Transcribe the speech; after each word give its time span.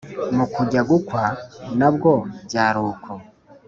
mu 0.35 0.45
kujya 0.53 0.81
gukwa 0.89 1.23
na 1.79 1.89
bwo 1.93 2.13
byari 2.47 2.79
uko 2.91 3.11